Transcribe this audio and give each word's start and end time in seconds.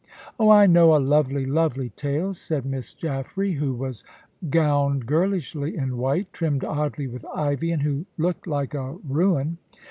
"Oh, 0.39 0.49
I 0.49 0.65
know 0.65 0.95
a 0.95 0.97
lovely, 0.97 1.45
lovely 1.45 1.89
tale," 1.89 2.33
said 2.33 2.65
Miss 2.65 2.95
Jaffray, 2.95 3.51
who 3.57 3.75
was 3.75 4.03
gowned 4.49 5.05
girlishly 5.05 5.77
in 5.77 5.95
white, 5.97 6.33
trimmed 6.33 6.63
oddly 6.63 7.05
with 7.05 7.23
ivy, 7.27 7.69
and 7.71 7.83
who 7.83 8.07
looked 8.17 8.47
like 8.47 8.73
a 8.73 8.93
ruin. 9.07 9.59